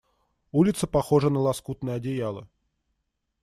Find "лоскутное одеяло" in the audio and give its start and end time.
1.39-2.47